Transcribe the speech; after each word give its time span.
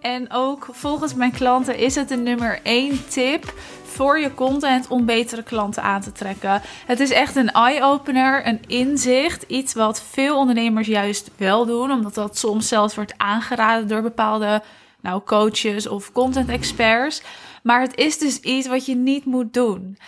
en 0.00 0.32
ook 0.32 0.68
volgens 0.70 1.14
mijn 1.14 1.32
klanten 1.32 1.78
is 1.78 1.94
het 1.94 2.08
de 2.08 2.16
nummer 2.16 2.60
één 2.62 3.08
tip 3.08 3.54
voor 3.84 4.18
je 4.18 4.34
content 4.34 4.88
om 4.88 5.04
betere 5.04 5.42
klanten 5.42 5.82
aan 5.82 6.00
te 6.00 6.12
trekken. 6.12 6.62
Het 6.86 7.00
is 7.00 7.10
echt 7.10 7.36
een 7.36 7.50
eye-opener, 7.50 8.46
een 8.46 8.60
inzicht. 8.66 9.42
Iets 9.42 9.74
wat 9.74 10.02
veel 10.02 10.36
ondernemers 10.36 10.86
juist 10.86 11.30
wel 11.36 11.66
doen, 11.66 11.90
omdat 11.90 12.14
dat 12.14 12.38
soms 12.38 12.68
zelfs 12.68 12.94
wordt 12.94 13.14
aangeraden 13.16 13.88
door 13.88 14.02
bepaalde 14.02 14.62
nou, 15.00 15.22
coaches 15.24 15.88
of 15.88 16.12
content 16.12 16.48
experts. 16.48 17.22
Maar 17.62 17.80
het 17.80 17.96
is 17.96 18.18
dus 18.18 18.40
iets 18.40 18.66
wat 18.66 18.86
je 18.86 18.94
niet 18.94 19.24
moet 19.24 19.52
doen. 19.52 19.98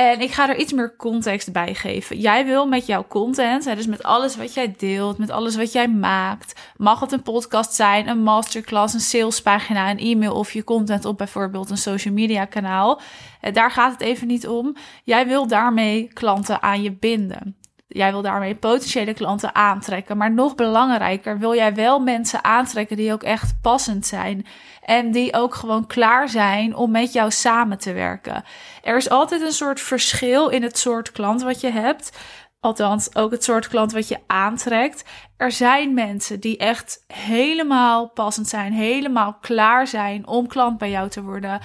En 0.00 0.20
ik 0.20 0.32
ga 0.32 0.48
er 0.48 0.56
iets 0.56 0.72
meer 0.72 0.96
context 0.96 1.52
bij 1.52 1.74
geven. 1.74 2.18
Jij 2.18 2.46
wil 2.46 2.66
met 2.66 2.86
jouw 2.86 3.04
content, 3.08 3.64
dus 3.64 3.86
met 3.86 4.02
alles 4.02 4.36
wat 4.36 4.54
jij 4.54 4.74
deelt, 4.76 5.18
met 5.18 5.30
alles 5.30 5.56
wat 5.56 5.72
jij 5.72 5.88
maakt, 5.88 6.60
mag 6.76 7.00
het 7.00 7.12
een 7.12 7.22
podcast 7.22 7.74
zijn, 7.74 8.08
een 8.08 8.22
masterclass, 8.22 8.94
een 8.94 9.00
salespagina, 9.00 9.90
een 9.90 9.98
e-mail 9.98 10.34
of 10.34 10.52
je 10.52 10.64
content 10.64 11.04
op 11.04 11.18
bijvoorbeeld 11.18 11.70
een 11.70 11.76
social 11.76 12.14
media 12.14 12.44
kanaal. 12.44 13.00
Eh, 13.40 13.52
daar 13.52 13.70
gaat 13.70 13.92
het 13.92 14.00
even 14.00 14.26
niet 14.26 14.48
om. 14.48 14.76
Jij 15.04 15.26
wil 15.26 15.46
daarmee 15.46 16.10
klanten 16.12 16.62
aan 16.62 16.82
je 16.82 16.92
binden. 16.92 17.56
Jij 17.92 18.10
wil 18.10 18.22
daarmee 18.22 18.54
potentiële 18.54 19.14
klanten 19.14 19.54
aantrekken. 19.54 20.16
Maar 20.16 20.32
nog 20.32 20.54
belangrijker, 20.54 21.38
wil 21.38 21.54
jij 21.54 21.74
wel 21.74 22.00
mensen 22.00 22.44
aantrekken 22.44 22.96
die 22.96 23.12
ook 23.12 23.22
echt 23.22 23.54
passend 23.62 24.06
zijn. 24.06 24.46
En 24.82 25.10
die 25.10 25.34
ook 25.34 25.54
gewoon 25.54 25.86
klaar 25.86 26.28
zijn 26.28 26.76
om 26.76 26.90
met 26.90 27.12
jou 27.12 27.30
samen 27.30 27.78
te 27.78 27.92
werken. 27.92 28.44
Er 28.82 28.96
is 28.96 29.10
altijd 29.10 29.40
een 29.40 29.52
soort 29.52 29.80
verschil 29.80 30.48
in 30.48 30.62
het 30.62 30.78
soort 30.78 31.12
klant 31.12 31.42
wat 31.42 31.60
je 31.60 31.70
hebt. 31.70 32.18
Althans, 32.60 33.14
ook 33.14 33.30
het 33.30 33.44
soort 33.44 33.68
klant 33.68 33.92
wat 33.92 34.08
je 34.08 34.18
aantrekt. 34.26 35.04
Er 35.36 35.52
zijn 35.52 35.94
mensen 35.94 36.40
die 36.40 36.56
echt 36.56 37.04
helemaal 37.12 38.08
passend 38.08 38.48
zijn, 38.48 38.72
helemaal 38.72 39.36
klaar 39.40 39.86
zijn 39.86 40.26
om 40.26 40.46
klant 40.46 40.78
bij 40.78 40.90
jou 40.90 41.08
te 41.08 41.22
worden. 41.22 41.60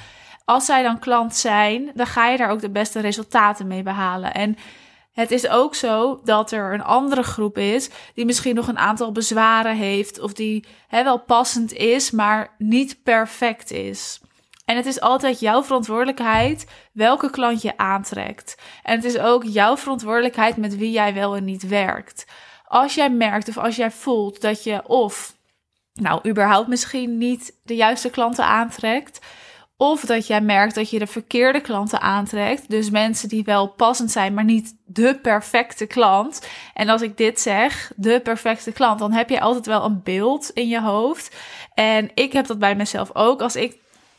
Als 0.45 0.65
zij 0.65 0.83
dan 0.83 0.99
klant 0.99 1.35
zijn, 1.35 1.91
dan 1.93 2.07
ga 2.07 2.27
je 2.27 2.37
daar 2.37 2.49
ook 2.49 2.61
de 2.61 2.69
beste 2.69 2.99
resultaten 2.99 3.67
mee 3.67 3.83
behalen. 3.83 4.33
En 4.33 4.57
het 5.15 5.31
is 5.31 5.47
ook 5.47 5.75
zo 5.75 6.19
dat 6.23 6.51
er 6.51 6.73
een 6.73 6.83
andere 6.83 7.23
groep 7.23 7.57
is 7.57 7.89
die 8.13 8.25
misschien 8.25 8.55
nog 8.55 8.67
een 8.67 8.77
aantal 8.77 9.11
bezwaren 9.11 9.75
heeft 9.75 10.19
of 10.19 10.33
die 10.33 10.65
hè, 10.87 11.03
wel 11.03 11.19
passend 11.19 11.73
is, 11.73 12.11
maar 12.11 12.55
niet 12.57 13.03
perfect 13.03 13.71
is. 13.71 14.19
En 14.65 14.75
het 14.75 14.85
is 14.85 15.01
altijd 15.01 15.39
jouw 15.39 15.63
verantwoordelijkheid 15.63 16.67
welke 16.91 17.29
klant 17.29 17.61
je 17.61 17.77
aantrekt. 17.77 18.57
En 18.83 18.95
het 18.95 19.03
is 19.03 19.17
ook 19.17 19.43
jouw 19.43 19.77
verantwoordelijkheid 19.77 20.57
met 20.57 20.77
wie 20.77 20.91
jij 20.91 21.13
wel 21.13 21.35
en 21.35 21.43
niet 21.43 21.67
werkt. 21.67 22.25
Als 22.65 22.95
jij 22.95 23.09
merkt 23.09 23.47
of 23.47 23.57
als 23.57 23.75
jij 23.75 23.91
voelt 23.91 24.41
dat 24.41 24.63
je 24.63 24.87
of 24.87 25.35
nou 25.93 26.29
überhaupt 26.29 26.67
misschien 26.67 27.17
niet 27.17 27.53
de 27.63 27.75
juiste 27.75 28.09
klanten 28.09 28.45
aantrekt, 28.45 29.25
of 29.77 30.01
dat 30.01 30.27
jij 30.27 30.41
merkt 30.41 30.75
dat 30.75 30.89
je 30.89 30.99
de 30.99 31.07
verkeerde 31.07 31.61
klanten 31.61 32.01
aantrekt. 32.01 32.69
Dus 32.69 32.89
mensen 32.89 33.29
die 33.29 33.43
wel 33.43 33.67
passend 33.67 34.11
zijn, 34.11 34.33
maar 34.33 34.43
niet 34.43 34.75
de 34.85 35.19
perfecte 35.21 35.85
klant. 35.85 36.47
En 36.73 36.89
als 36.89 37.01
ik 37.01 37.17
dit 37.17 37.41
zeg, 37.41 37.91
de 37.95 38.19
perfecte 38.23 38.71
klant, 38.71 38.99
dan 38.99 39.11
heb 39.11 39.29
je 39.29 39.39
altijd 39.39 39.65
wel 39.65 39.85
een 39.85 40.01
beeld 40.03 40.49
in 40.49 40.67
je 40.67 40.81
hoofd. 40.81 41.35
En 41.73 42.11
ik 42.13 42.33
heb 42.33 42.47
dat 42.47 42.59
bij 42.59 42.75
mezelf 42.75 43.09
ook. 43.15 43.41
Als 43.41 43.55
ik 43.55 43.77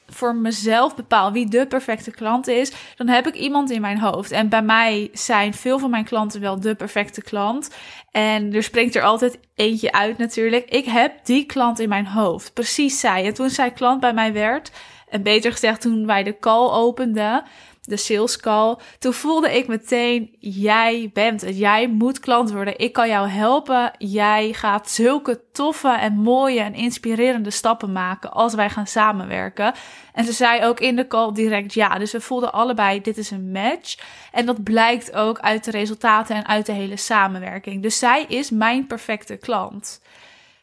voor 0.09 0.35
mezelf 0.35 0.95
bepaal 0.95 1.33
wie 1.33 1.49
de 1.49 1.67
perfecte 1.67 2.11
klant 2.11 2.49
is, 2.49 2.73
dan 2.97 3.09
heb 3.09 3.27
ik 3.27 3.35
iemand 3.35 3.71
in 3.71 3.81
mijn 3.81 4.01
hoofd. 4.01 4.31
En 4.31 4.49
bij 4.49 4.63
mij 4.63 5.11
zijn 5.13 5.55
veel 5.55 5.79
van 5.79 5.91
mijn 5.91 6.05
klanten 6.05 6.41
wel 6.41 6.61
de 6.61 6.75
perfecte 6.75 7.23
klant. 7.23 7.71
En 8.11 8.55
er 8.55 8.63
springt 8.63 8.95
er 8.95 9.03
altijd 9.03 9.39
eentje 9.55 9.93
uit 9.93 10.19
natuurlijk. 10.19 10.71
Ik 10.71 10.85
heb 10.85 11.25
die 11.25 11.47
klant 11.47 11.81
in 11.81 11.89
mijn 11.89 12.07
hoofd. 12.07 12.53
Precies 12.55 13.01
zij. 13.01 13.25
En 13.25 13.35
toen 13.35 13.51
zij 13.51 13.71
klant 13.71 14.01
bij 14.01 14.15
mij 14.15 14.33
werd 14.33 14.71
en 15.09 15.23
beter 15.23 15.53
gezegd, 15.53 15.81
toen 15.81 16.07
wij 16.07 16.23
de 16.23 16.39
call 16.39 16.71
openden, 16.71 17.45
de 17.87 17.97
sales 17.97 18.37
call, 18.37 18.77
toen 18.99 19.13
voelde 19.13 19.57
ik 19.57 19.67
meteen, 19.67 20.37
jij 20.39 21.11
bent 21.13 21.41
het. 21.41 21.59
Jij 21.59 21.89
moet 21.89 22.21
klant 22.21 22.53
worden. 22.53 22.79
Ik 22.79 22.93
kan 22.93 23.09
jou 23.09 23.29
helpen. 23.29 23.91
Jij 23.99 24.53
gaat 24.53 24.91
zulke 24.91 25.41
toffe 25.53 25.89
en 25.89 26.13
mooie 26.13 26.61
en 26.61 26.75
inspirerende 26.75 27.51
stappen 27.51 27.93
maken 27.93 28.33
als 28.33 28.55
wij 28.55 28.71
gaan 28.71 28.87
samenwerken. 28.87 29.75
En 30.13 30.25
ze 30.25 30.33
zei 30.33 30.65
ook 30.65 30.81
in 30.81 30.97
de 30.97 31.07
call 31.07 31.33
direct 31.33 31.75
ja. 31.75 31.99
Dus 31.99 32.13
we 32.13 32.21
voelden 32.21 32.53
allebei, 32.53 33.01
dit 33.01 33.19
is 33.19 33.31
een 33.31 33.53
match. 33.53 33.99
En 34.33 34.47
dat 34.47 34.63
blijkt 34.63 35.13
ook 35.13 35.39
uit 35.39 35.65
de 35.65 35.71
resultaten 35.71 36.37
en 36.37 36.47
uit 36.47 36.67
de 36.67 36.73
hele 36.73 36.97
samenwerking. 36.97 37.83
Dus 37.83 37.99
zij 37.99 38.25
is 38.29 38.51
mijn 38.51 38.87
perfecte 38.87 39.37
klant. 39.37 40.01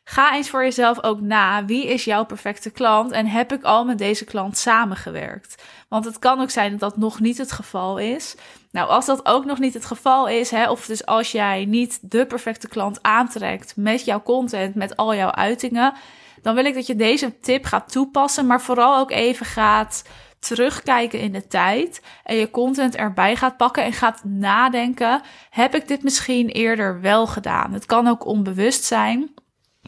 Ga 0.04 0.36
eens 0.36 0.50
voor 0.50 0.64
jezelf 0.64 1.04
ook 1.04 1.22
na. 1.22 1.66
Wie 1.66 1.88
is 1.88 2.04
jouw 2.04 2.26
perfecte 2.26 2.70
klant? 2.70 3.12
En 3.12 3.26
heb 3.26 3.54
ik 3.54 3.64
al 3.64 3.86
met 3.86 3.98
deze 3.98 4.26
klant 4.26 4.58
samengewerkt? 4.58 5.64
Want 5.88 6.06
het 6.06 6.20
kan 6.20 6.42
ook 6.42 6.50
zijn 6.50 6.72
dat 6.72 6.80
dat 6.80 6.98
nog 6.98 7.20
niet 7.20 7.38
het 7.38 7.52
geval 7.52 7.98
is. 7.98 8.36
Nou, 8.72 8.90
als 8.90 9.06
dat 9.06 9.26
ook 9.26 9.46
nog 9.46 9.60
niet 9.60 9.74
het 9.74 9.86
geval 9.86 10.28
is, 10.28 10.52
hè, 10.52 10.70
of 10.70 10.86
dus 10.86 11.06
als 11.06 11.32
jij 11.32 11.66
niet 11.66 12.00
de 12.02 12.26
perfecte 12.26 12.68
klant 12.68 13.00
aantrekt 13.02 13.74
met 13.76 14.06
jouw 14.06 14.24
content, 14.24 14.76
met 14.76 14.96
al 14.96 15.16
jouw 15.16 15.32
uitingen, 15.32 15.94
dan 16.42 16.56
wil 16.56 16.66
ik 16.66 16.74
dat 16.74 16.88
je 16.88 16.96
deze 16.96 17.40
tip 17.40 17.66
gaat 17.66 17.92
toepassen, 17.92 18.46
maar 18.46 18.62
vooral 18.62 18.98
ook 18.98 19.12
even 19.12 19.46
gaat 19.46 20.04
terugkijken 20.40 21.20
in 21.20 21.32
de 21.32 21.48
tijd 21.48 22.02
en 22.24 22.36
je 22.36 22.52
content 22.52 22.96
erbij 22.96 23.36
gaat 23.36 23.58
pakken 23.58 23.84
en 23.84 23.94
gaat 23.94 24.24
nadenken: 24.24 25.22
heb 25.50 25.76
ik 25.76 25.88
dit 25.88 26.04
misschien 26.04 26.50
eerder 26.50 27.02
wel 27.02 27.28
gedaan? 27.28 27.74
Het 27.74 27.86
kan 27.86 28.08
ook 28.08 28.26
onbewust 28.26 28.84
zijn 28.84 29.34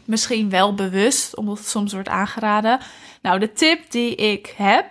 misschien 0.06 0.50
wel 0.50 0.74
bewust, 0.74 1.36
omdat 1.36 1.58
het 1.58 1.66
soms 1.66 1.92
wordt 1.92 2.08
aangeraden. 2.08 2.80
Nou, 3.22 3.38
de 3.38 3.52
tip 3.52 3.90
die 3.90 4.14
ik 4.14 4.54
heb 4.56 4.88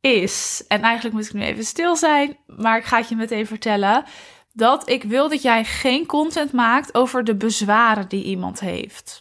is, 0.00 0.64
en 0.68 0.82
eigenlijk 0.82 1.14
moet 1.14 1.26
ik 1.26 1.32
nu 1.32 1.42
even 1.42 1.64
stil 1.64 1.96
zijn, 1.96 2.36
maar 2.46 2.78
ik 2.78 2.84
ga 2.84 2.96
het 2.96 3.08
je 3.08 3.16
meteen 3.16 3.46
vertellen, 3.46 4.04
dat 4.52 4.88
ik 4.88 5.02
wil 5.02 5.28
dat 5.28 5.42
jij 5.42 5.64
geen 5.64 6.06
content 6.06 6.52
maakt 6.52 6.94
over 6.94 7.24
de 7.24 7.36
bezwaren 7.36 8.08
die 8.08 8.24
iemand 8.24 8.60
heeft. 8.60 9.20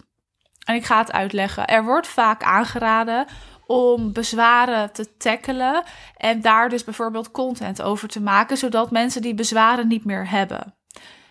En 0.65 0.75
ik 0.75 0.85
ga 0.85 0.97
het 0.97 1.11
uitleggen. 1.11 1.67
Er 1.67 1.83
wordt 1.83 2.07
vaak 2.07 2.43
aangeraden 2.43 3.25
om 3.65 4.13
bezwaren 4.13 4.91
te 4.91 5.17
tackelen 5.17 5.83
en 6.17 6.41
daar 6.41 6.69
dus 6.69 6.83
bijvoorbeeld 6.83 7.31
content 7.31 7.81
over 7.81 8.07
te 8.07 8.21
maken, 8.21 8.57
zodat 8.57 8.91
mensen 8.91 9.21
die 9.21 9.33
bezwaren 9.33 9.87
niet 9.87 10.05
meer 10.05 10.29
hebben. 10.29 10.75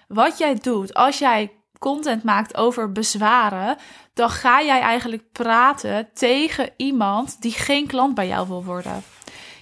Wat 0.09 0.39
jij 0.39 0.55
doet 0.55 0.95
als 0.95 1.19
jij 1.19 1.53
content 1.82 2.22
maakt 2.22 2.56
over 2.56 2.93
bezwaren, 2.93 3.76
dan 4.15 4.31
ga 4.31 4.62
jij 4.62 4.81
eigenlijk 4.81 5.32
praten 5.32 6.09
tegen 6.15 6.70
iemand 6.76 7.43
die 7.43 7.53
geen 7.53 7.87
klant 7.87 8.15
bij 8.15 8.26
jou 8.26 8.48
wil 8.48 8.65
worden. 8.65 9.03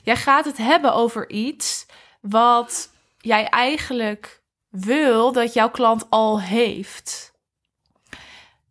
Jij 0.02 0.16
gaat 0.16 0.44
het 0.44 0.56
hebben 0.56 0.94
over 0.94 1.30
iets 1.30 1.86
wat 2.20 2.90
jij 3.18 3.48
eigenlijk 3.48 4.42
wil 4.68 5.32
dat 5.32 5.52
jouw 5.52 5.70
klant 5.70 6.06
al 6.10 6.40
heeft. 6.40 7.32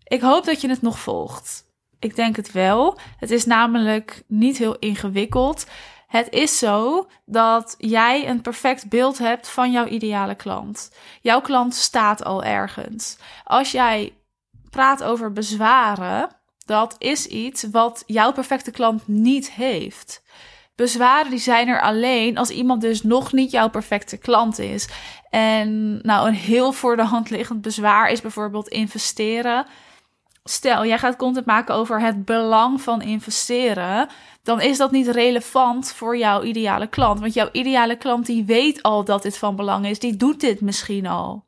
Ik 0.04 0.22
hoop 0.22 0.46
dat 0.46 0.62
je 0.62 0.70
het 0.70 0.82
nog 0.82 1.00
volgt. 1.00 1.64
Ik 2.00 2.16
denk 2.16 2.36
het 2.36 2.52
wel. 2.52 3.00
Het 3.18 3.32
is 3.32 3.46
namelijk 3.46 4.24
niet 4.28 4.58
heel 4.58 4.78
ingewikkeld. 4.78 5.66
Het 6.10 6.28
is 6.30 6.58
zo 6.58 7.08
dat 7.26 7.76
jij 7.78 8.30
een 8.30 8.42
perfect 8.42 8.90
beeld 8.90 9.18
hebt 9.18 9.50
van 9.50 9.72
jouw 9.72 9.86
ideale 9.86 10.36
klant. 10.36 10.92
Jouw 11.22 11.42
klant 11.42 11.76
staat 11.76 12.24
al 12.24 12.44
ergens. 12.44 13.18
Als 13.44 13.72
jij 13.72 14.14
praat 14.70 15.04
over 15.04 15.34
bezwaren, 15.34 16.30
dat 16.66 16.96
is 16.98 17.26
iets 17.26 17.64
wat 17.72 18.04
jouw 18.06 18.32
perfecte 18.32 18.72
klant 18.72 19.08
niet 19.08 19.52
heeft. 19.52 20.24
Bezwaren 20.76 21.30
die 21.30 21.40
zijn 21.40 21.68
er 21.68 21.82
alleen 21.82 22.38
als 22.38 22.50
iemand 22.50 22.82
dus 22.82 23.04
nog 23.04 23.34
niet 23.34 23.52
jouw 23.52 23.70
perfecte 23.70 24.18
klant 24.18 24.60
is. 24.60 24.88
En 25.30 26.00
nou, 26.02 26.28
een 26.28 26.34
heel 26.34 26.72
voor 26.72 26.96
de 26.96 27.04
hand 27.04 27.30
liggend 27.30 27.62
bezwaar 27.62 28.12
is 28.12 28.22
bijvoorbeeld 28.22 28.68
investeren. 28.68 29.66
Stel, 30.50 30.86
jij 30.86 30.98
gaat 30.98 31.16
content 31.16 31.46
maken 31.46 31.76
over 31.76 32.02
het 32.02 32.26
belang 32.26 32.82
van 32.82 33.02
investeren 33.02 34.10
dan 34.44 34.62
is 34.62 34.78
dat 34.78 34.92
niet 34.92 35.08
relevant 35.08 35.92
voor 35.92 36.18
jouw 36.18 36.44
ideale 36.44 36.88
klant. 36.88 37.20
Want 37.20 37.34
jouw 37.34 37.50
ideale 37.52 37.96
klant 37.96 38.26
die 38.26 38.46
weet 38.46 38.84
al 38.84 39.04
dat 39.04 39.24
dit 39.24 39.38
van 39.38 39.56
belang 39.56 39.86
is, 39.86 40.00
die 40.00 40.16
doet 40.16 40.40
dit 40.40 40.62
misschien 40.62 41.08
al. 41.08 41.46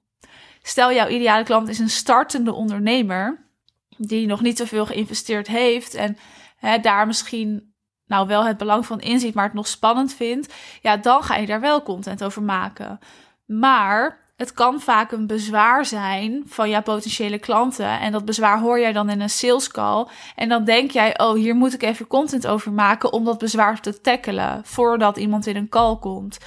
Stel 0.62 0.94
jouw 0.94 1.08
ideale 1.08 1.44
klant 1.44 1.68
is 1.68 1.80
een 1.80 1.90
startende 1.90 2.54
ondernemer 2.54 3.50
die 3.98 4.28
nog 4.28 4.42
niet 4.42 4.58
zoveel 4.58 4.86
geïnvesteerd 4.86 5.48
heeft 5.48 5.94
en 5.94 6.18
hè, 6.58 6.80
daar 6.80 7.08
misschien 7.08 7.74
nou 8.06 8.28
wel 8.28 8.46
het 8.46 8.58
belang 8.58 8.86
van 8.86 9.00
inziet, 9.00 9.34
maar 9.34 9.46
het 9.46 9.54
nog 9.54 9.68
spannend 9.68 10.14
vindt, 10.14 10.54
ja, 10.82 10.98
dan 10.98 11.24
ga 11.24 11.36
je 11.36 11.46
daar 11.46 11.62
wel 11.62 11.84
content 11.84 12.24
over 12.24 12.44
maken. 12.44 13.00
Maar 13.46 14.21
het 14.42 14.54
kan 14.54 14.80
vaak 14.80 15.12
een 15.12 15.28
bezwaar 15.28 15.86
zijn 15.86 16.44
van 16.46 16.70
jouw 16.70 16.82
potentiële 16.82 17.40
klanten. 17.40 18.00
En 18.00 18.12
dat 18.12 18.26
bezwaar 18.26 18.60
hoor 18.60 18.80
jij 18.80 18.92
dan 18.92 19.10
in 19.10 19.22
een 19.22 19.30
sales 19.30 19.68
call. 19.68 20.08
En 20.36 20.50
dan 20.50 20.64
denk 20.64 20.92
jij, 20.92 21.20
oh, 21.20 21.34
hier 21.34 21.56
moet 21.56 21.74
ik 21.74 21.84
even 21.84 22.08
content 22.08 22.48
over 22.48 22.72
maken 22.72 23.14
om 23.14 23.26
dat 23.26 23.38
bezwaar 23.38 23.82
te 23.82 24.02
tackelen 24.02 24.62
voordat 24.64 25.18
iemand 25.18 25.48
in 25.48 25.56
een 25.56 25.70
call 25.70 25.96
komt. 25.96 26.38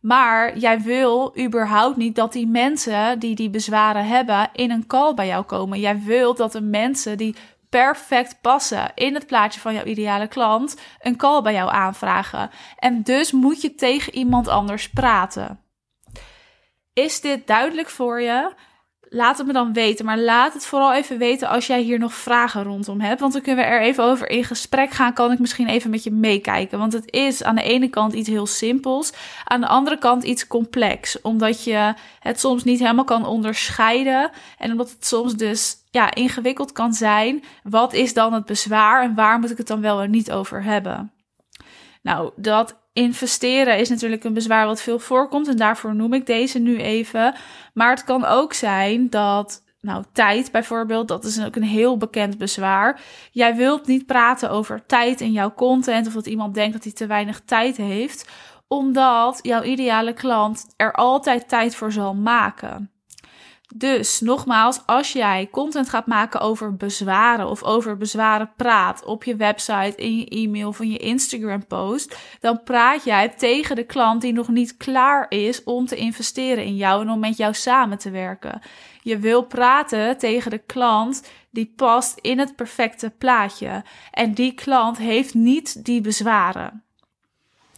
Maar 0.00 0.58
jij 0.58 0.80
wil 0.80 1.38
überhaupt 1.38 1.96
niet 1.96 2.14
dat 2.14 2.32
die 2.32 2.46
mensen 2.46 3.18
die 3.18 3.34
die 3.34 3.50
bezwaren 3.50 4.06
hebben 4.06 4.48
in 4.52 4.70
een 4.70 4.86
call 4.86 5.14
bij 5.14 5.26
jou 5.26 5.44
komen. 5.44 5.80
Jij 5.80 6.00
wilt 6.00 6.36
dat 6.36 6.52
de 6.52 6.62
mensen 6.62 7.18
die 7.18 7.34
perfect 7.68 8.38
passen 8.40 8.92
in 8.94 9.14
het 9.14 9.26
plaatje 9.26 9.60
van 9.60 9.74
jouw 9.74 9.84
ideale 9.84 10.26
klant, 10.26 10.76
een 11.00 11.16
call 11.16 11.42
bij 11.42 11.52
jou 11.52 11.70
aanvragen. 11.70 12.50
En 12.78 13.02
dus 13.02 13.32
moet 13.32 13.62
je 13.62 13.74
tegen 13.74 14.14
iemand 14.14 14.48
anders 14.48 14.90
praten. 14.90 15.63
Is 16.94 17.20
dit 17.20 17.46
duidelijk 17.46 17.90
voor 17.90 18.20
je? 18.20 18.52
laat 19.14 19.38
het 19.38 19.46
me 19.46 19.52
dan 19.52 19.72
weten. 19.72 20.04
Maar 20.04 20.18
laat 20.18 20.52
het 20.52 20.66
vooral 20.66 20.94
even 20.94 21.18
weten 21.18 21.48
als 21.48 21.66
jij 21.66 21.80
hier 21.80 21.98
nog 21.98 22.14
vragen 22.14 22.62
rondom 22.62 23.00
hebt. 23.00 23.20
Want 23.20 23.32
dan 23.32 23.42
kunnen 23.42 23.64
we 23.64 23.70
er 23.70 23.80
even 23.80 24.04
over 24.04 24.30
in 24.30 24.44
gesprek 24.44 24.90
gaan. 24.90 25.12
Kan 25.12 25.32
ik 25.32 25.38
misschien 25.38 25.68
even 25.68 25.90
met 25.90 26.04
je 26.04 26.10
meekijken. 26.10 26.78
Want 26.78 26.92
het 26.92 27.12
is 27.12 27.42
aan 27.42 27.54
de 27.54 27.62
ene 27.62 27.88
kant 27.88 28.12
iets 28.12 28.28
heel 28.28 28.46
simpels. 28.46 29.12
Aan 29.44 29.60
de 29.60 29.66
andere 29.66 29.98
kant 29.98 30.24
iets 30.24 30.46
complex. 30.46 31.20
Omdat 31.20 31.64
je 31.64 31.94
het 32.20 32.40
soms 32.40 32.64
niet 32.64 32.78
helemaal 32.78 33.04
kan 33.04 33.26
onderscheiden. 33.26 34.30
En 34.58 34.70
omdat 34.70 34.90
het 34.90 35.06
soms 35.06 35.34
dus 35.34 35.76
ja, 35.90 36.14
ingewikkeld 36.14 36.72
kan 36.72 36.92
zijn. 36.92 37.44
Wat 37.62 37.92
is 37.92 38.14
dan 38.14 38.32
het 38.32 38.44
bezwaar 38.44 39.02
en 39.02 39.14
waar 39.14 39.38
moet 39.38 39.50
ik 39.50 39.58
het 39.58 39.66
dan 39.66 39.80
wel 39.80 40.00
en 40.00 40.10
niet 40.10 40.32
over 40.32 40.62
hebben? 40.62 41.12
Nou, 42.02 42.30
dat 42.36 42.82
investeren 42.94 43.78
is 43.78 43.88
natuurlijk 43.88 44.24
een 44.24 44.32
bezwaar 44.34 44.66
wat 44.66 44.82
veel 44.82 44.98
voorkomt 44.98 45.48
en 45.48 45.56
daarvoor 45.56 45.94
noem 45.94 46.12
ik 46.12 46.26
deze 46.26 46.58
nu 46.58 46.78
even. 46.78 47.34
Maar 47.72 47.90
het 47.90 48.04
kan 48.04 48.24
ook 48.24 48.52
zijn 48.52 49.10
dat 49.10 49.62
nou, 49.80 50.04
tijd 50.12 50.52
bijvoorbeeld, 50.52 51.08
dat 51.08 51.24
is 51.24 51.44
ook 51.44 51.56
een 51.56 51.62
heel 51.62 51.96
bekend 51.96 52.38
bezwaar. 52.38 53.00
Jij 53.30 53.56
wilt 53.56 53.86
niet 53.86 54.06
praten 54.06 54.50
over 54.50 54.86
tijd 54.86 55.20
in 55.20 55.32
jouw 55.32 55.54
content 55.54 56.06
of 56.06 56.12
dat 56.12 56.26
iemand 56.26 56.54
denkt 56.54 56.72
dat 56.72 56.84
hij 56.84 56.92
te 56.92 57.06
weinig 57.06 57.40
tijd 57.44 57.76
heeft, 57.76 58.28
omdat 58.68 59.38
jouw 59.42 59.62
ideale 59.62 60.12
klant 60.12 60.74
er 60.76 60.92
altijd 60.92 61.48
tijd 61.48 61.74
voor 61.74 61.92
zal 61.92 62.14
maken. 62.14 62.93
Dus 63.76 64.20
nogmaals, 64.20 64.80
als 64.86 65.12
jij 65.12 65.48
content 65.50 65.88
gaat 65.88 66.06
maken 66.06 66.40
over 66.40 66.76
bezwaren 66.76 67.48
of 67.48 67.62
over 67.62 67.96
bezwaren 67.96 68.52
praat 68.56 69.04
op 69.04 69.24
je 69.24 69.36
website, 69.36 69.92
in 69.96 70.18
je 70.18 70.28
e-mail 70.28 70.68
of 70.68 70.80
in 70.80 70.90
je 70.90 70.98
Instagram 70.98 71.66
post, 71.66 72.18
dan 72.40 72.62
praat 72.62 73.04
jij 73.04 73.28
tegen 73.28 73.76
de 73.76 73.84
klant 73.84 74.20
die 74.20 74.32
nog 74.32 74.48
niet 74.48 74.76
klaar 74.76 75.26
is 75.28 75.64
om 75.64 75.86
te 75.86 75.96
investeren 75.96 76.64
in 76.64 76.76
jou 76.76 77.02
en 77.02 77.10
om 77.10 77.20
met 77.20 77.36
jou 77.36 77.54
samen 77.54 77.98
te 77.98 78.10
werken. 78.10 78.60
Je 79.02 79.18
wil 79.18 79.42
praten 79.42 80.18
tegen 80.18 80.50
de 80.50 80.62
klant 80.66 81.28
die 81.50 81.72
past 81.76 82.18
in 82.18 82.38
het 82.38 82.56
perfecte 82.56 83.10
plaatje. 83.10 83.84
En 84.10 84.32
die 84.34 84.52
klant 84.52 84.98
heeft 84.98 85.34
niet 85.34 85.84
die 85.84 86.00
bezwaren. 86.00 86.84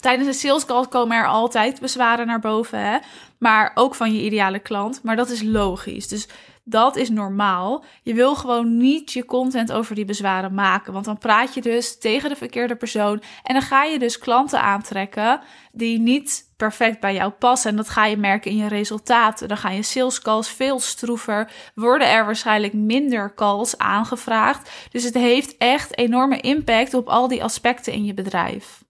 Tijdens 0.06 0.28
de 0.28 0.46
sales 0.46 0.64
call 0.64 0.86
komen 0.86 1.16
er 1.16 1.26
altijd 1.26 1.80
bezwaren 1.80 2.26
naar 2.26 2.40
boven, 2.40 2.78
hè? 2.78 2.98
maar 3.38 3.70
ook 3.74 3.94
van 3.94 4.14
je 4.14 4.22
ideale 4.22 4.58
klant. 4.58 5.02
Maar 5.02 5.16
dat 5.16 5.30
is 5.30 5.42
logisch. 5.42 6.08
Dus 6.08 6.28
dat 6.64 6.96
is 6.96 7.10
normaal. 7.10 7.84
Je 8.02 8.14
wil 8.14 8.34
gewoon 8.34 8.76
niet 8.76 9.12
je 9.12 9.24
content 9.24 9.72
over 9.72 9.94
die 9.94 10.04
bezwaren 10.04 10.54
maken. 10.54 10.92
Want 10.92 11.04
dan 11.04 11.18
praat 11.18 11.54
je 11.54 11.60
dus 11.60 11.98
tegen 11.98 12.28
de 12.28 12.36
verkeerde 12.36 12.76
persoon. 12.76 13.22
En 13.42 13.54
dan 13.54 13.62
ga 13.62 13.84
je 13.84 13.98
dus 13.98 14.18
klanten 14.18 14.60
aantrekken 14.60 15.40
die 15.72 15.98
niet 15.98 16.52
perfect 16.56 17.00
bij 17.00 17.14
jou 17.14 17.30
passen. 17.30 17.70
En 17.70 17.76
dat 17.76 17.88
ga 17.88 18.06
je 18.06 18.16
merken 18.16 18.50
in 18.50 18.56
je 18.56 18.68
resultaten. 18.68 19.48
Dan 19.48 19.56
gaan 19.56 19.74
je 19.74 19.82
sales 19.82 20.20
calls 20.20 20.48
veel 20.48 20.80
stroever. 20.80 21.50
Worden 21.74 22.10
er 22.10 22.24
waarschijnlijk 22.24 22.72
minder 22.72 23.34
calls 23.34 23.78
aangevraagd. 23.78 24.70
Dus 24.90 25.04
het 25.04 25.14
heeft 25.14 25.56
echt 25.56 25.98
enorme 25.98 26.40
impact 26.40 26.94
op 26.94 27.08
al 27.08 27.28
die 27.28 27.44
aspecten 27.44 27.92
in 27.92 28.04
je 28.04 28.14
bedrijf 28.14 28.84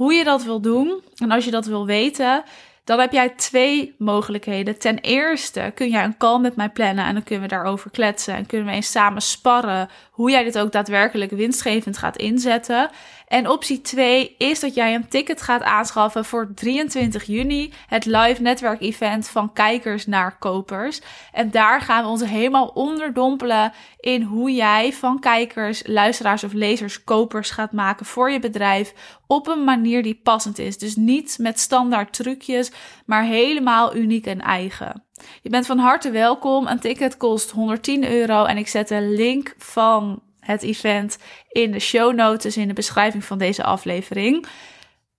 hoe 0.00 0.14
je 0.14 0.24
dat 0.24 0.42
wil 0.42 0.60
doen. 0.60 1.00
En 1.16 1.30
als 1.30 1.44
je 1.44 1.50
dat 1.50 1.66
wil 1.66 1.86
weten, 1.86 2.42
dan 2.84 2.98
heb 2.98 3.12
jij 3.12 3.28
twee 3.28 3.94
mogelijkheden. 3.98 4.78
Ten 4.78 4.98
eerste 4.98 5.72
kun 5.74 5.88
jij 5.88 6.04
een 6.04 6.16
call 6.16 6.38
met 6.38 6.56
mij 6.56 6.68
plannen 6.68 7.04
en 7.04 7.14
dan 7.14 7.22
kunnen 7.22 7.48
we 7.48 7.54
daarover 7.54 7.90
kletsen 7.90 8.34
en 8.34 8.46
kunnen 8.46 8.66
we 8.66 8.72
eens 8.72 8.90
samen 8.90 9.22
sparren 9.22 9.88
hoe 10.10 10.30
jij 10.30 10.44
dit 10.44 10.58
ook 10.58 10.72
daadwerkelijk 10.72 11.30
winstgevend 11.30 11.98
gaat 11.98 12.16
inzetten. 12.16 12.90
En 13.26 13.48
optie 13.48 13.80
2 13.80 14.34
is 14.38 14.60
dat 14.60 14.74
jij 14.74 14.94
een 14.94 15.08
ticket 15.08 15.42
gaat 15.42 15.62
aanschaffen 15.62 16.24
voor 16.24 16.50
23 16.54 17.24
juni, 17.24 17.72
het 17.86 18.04
live 18.04 18.42
netwerk 18.42 18.80
event 18.80 19.28
van 19.28 19.52
kijkers 19.52 20.06
naar 20.06 20.38
kopers. 20.38 21.00
En 21.32 21.50
daar 21.50 21.80
gaan 21.80 22.02
we 22.02 22.08
ons 22.08 22.24
helemaal 22.24 22.66
onderdompelen 22.66 23.72
in 24.00 24.22
hoe 24.22 24.54
jij 24.54 24.92
van 24.92 25.20
kijkers, 25.20 25.82
luisteraars 25.86 26.44
of 26.44 26.52
lezers 26.52 27.04
kopers 27.04 27.50
gaat 27.50 27.72
maken 27.72 28.06
voor 28.06 28.30
je 28.30 28.38
bedrijf 28.38 28.94
op 29.26 29.48
een 29.48 29.64
manier 29.64 30.02
die 30.02 30.20
passend 30.22 30.58
is. 30.58 30.78
Dus 30.78 30.96
niet 30.96 31.36
met 31.40 31.60
standaard 31.60 32.12
trucjes, 32.12 32.69
maar 33.06 33.24
helemaal 33.24 33.96
uniek 33.96 34.26
en 34.26 34.40
eigen. 34.40 35.04
Je 35.42 35.48
bent 35.48 35.66
van 35.66 35.78
harte 35.78 36.10
welkom. 36.10 36.66
Een 36.66 36.80
ticket 36.80 37.16
kost 37.16 37.50
110 37.50 38.10
euro 38.10 38.44
en 38.44 38.56
ik 38.56 38.68
zet 38.68 38.88
de 38.88 39.00
link 39.00 39.54
van 39.58 40.22
het 40.40 40.62
event 40.62 41.18
in 41.48 41.72
de 41.72 41.78
show 41.78 42.14
notes, 42.14 42.56
in 42.56 42.68
de 42.68 42.74
beschrijving 42.74 43.24
van 43.24 43.38
deze 43.38 43.64
aflevering. 43.64 44.46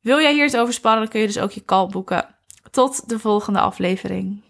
Wil 0.01 0.19
jij 0.19 0.33
hier 0.33 0.45
iets 0.45 0.57
over 0.57 0.73
sparren, 0.73 1.01
dan 1.01 1.09
kun 1.09 1.19
je 1.19 1.27
dus 1.27 1.39
ook 1.39 1.51
je 1.51 1.65
call 1.65 1.87
boeken. 1.87 2.25
Tot 2.71 3.09
de 3.09 3.19
volgende 3.19 3.59
aflevering. 3.59 4.41